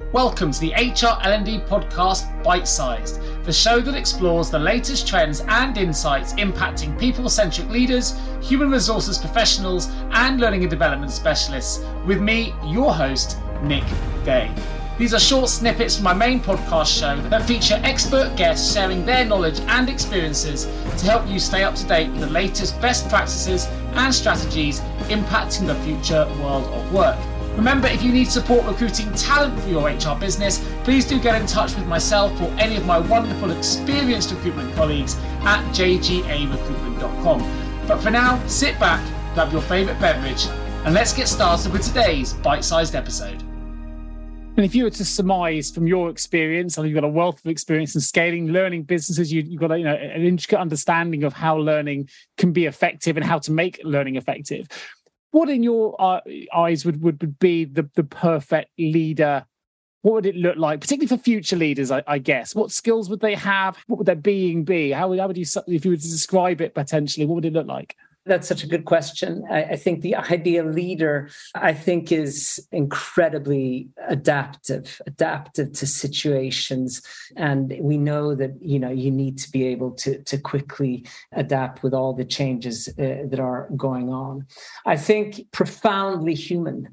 [0.00, 5.42] Welcome to the HR L&D podcast Bite Sized, the show that explores the latest trends
[5.48, 11.84] and insights impacting people-centric leaders, human resources professionals, and learning and development specialists.
[12.06, 13.84] With me, your host, Nick
[14.24, 14.50] Day.
[14.96, 19.26] These are short snippets from my main podcast show that feature expert guests sharing their
[19.26, 20.64] knowledge and experiences
[20.98, 24.80] to help you stay up to date with the latest best practices and strategies
[25.10, 27.18] impacting the future world of work.
[27.58, 31.44] Remember, if you need support recruiting talent for your HR business, please do get in
[31.44, 37.84] touch with myself or any of my wonderful experienced recruitment colleagues at jgarecruitment.com.
[37.88, 39.04] But for now, sit back,
[39.34, 40.46] grab your favourite beverage,
[40.84, 43.42] and let's get started with today's bite sized episode.
[44.56, 47.50] And if you were to surmise from your experience, I you've got a wealth of
[47.50, 49.32] experience in scaling, learning businesses.
[49.32, 53.16] You, have got a, you know, an intricate understanding of how learning can be effective
[53.16, 54.66] and how to make learning effective
[55.30, 56.20] what in your uh,
[56.54, 59.44] eyes would, would be the, the perfect leader?
[60.02, 62.54] What would it look like particularly for future leaders I, I, guess?
[62.54, 63.76] What skills would they have?
[63.86, 64.90] What would their being be?
[64.90, 67.52] How would, how would you if you were to describe it potentially what would it
[67.52, 69.44] look like that's such a good question.
[69.50, 77.02] I, I, think the ideal leader, I think, is incredibly adaptive, adaptive to situations.
[77.36, 81.82] And we know that, you know, you need to be able to, to quickly adapt
[81.82, 84.46] with all the changes uh, that are going on.
[84.86, 86.88] I think profoundly human.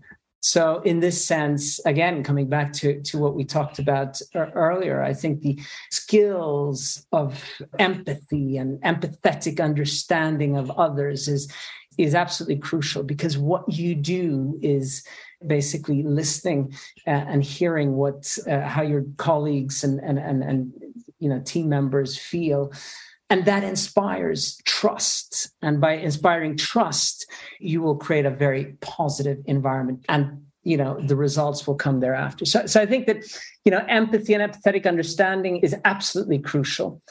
[0.46, 5.12] So, in this sense, again, coming back to, to what we talked about earlier, I
[5.12, 7.44] think the skills of
[7.80, 11.52] empathy and empathetic understanding of others is,
[11.98, 15.04] is absolutely crucial because what you do is
[15.48, 16.76] basically listening
[17.08, 20.74] uh, and hearing what uh, how your colleagues and, and and and
[21.18, 22.72] you know team members feel
[23.30, 25.50] and that inspires trust.
[25.62, 27.26] And by inspiring trust,
[27.59, 30.06] you will create a very positive environment.
[30.09, 33.23] And you know the results will come thereafter so, so i think that
[33.64, 37.02] you know empathy and empathetic understanding is absolutely crucial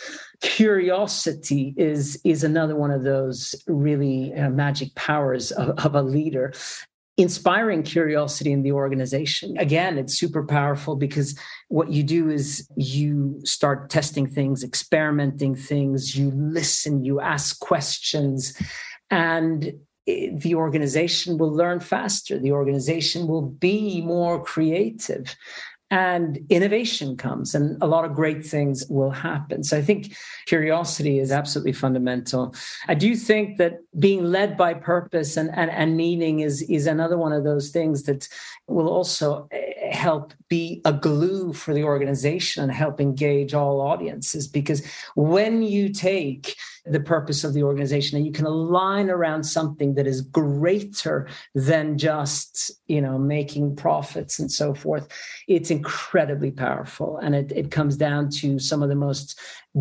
[0.42, 6.52] curiosity is is another one of those really uh, magic powers of, of a leader
[7.16, 9.56] inspiring curiosity in the organization.
[9.58, 11.38] Again, it's super powerful because
[11.68, 18.60] what you do is you start testing things, experimenting things, you listen, you ask questions,
[19.10, 19.74] and
[20.06, 25.34] the organization will learn faster, the organization will be more creative
[25.90, 29.62] and innovation comes and a lot of great things will happen.
[29.62, 32.54] So i think curiosity is absolutely fundamental.
[32.88, 37.18] I do think that being led by purpose and, and, and meaning is is another
[37.18, 38.28] one of those things that
[38.66, 39.48] will also
[39.94, 45.88] help be a glue for the organization and help engage all audiences because when you
[45.88, 46.56] take
[46.86, 51.96] the purpose of the organization and you can align around something that is greater than
[51.96, 55.08] just you know making profits and so forth
[55.48, 57.18] it's incredibly powerful.
[57.18, 59.38] And it, it comes down to some of the most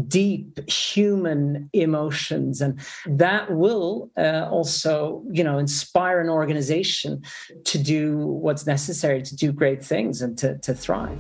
[0.08, 7.22] deep human emotions and that will uh, also you know inspire an organization
[7.64, 11.20] to do what's necessary to do great things and to, to thrive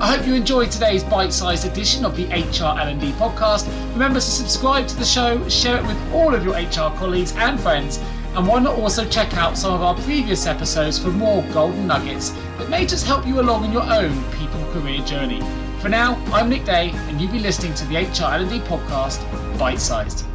[0.00, 3.68] I hope you enjoyed today's bite-sized edition of the HR L&D podcast.
[3.92, 7.60] Remember to subscribe to the show, share it with all of your HR colleagues and
[7.60, 7.98] friends,
[8.34, 12.30] and why not also check out some of our previous episodes for more golden nuggets
[12.58, 15.40] that may just help you along in your own people career journey.
[15.82, 19.18] For now, I'm Nick Day, and you've been listening to the HR L&D podcast,
[19.58, 20.31] Bite Sized.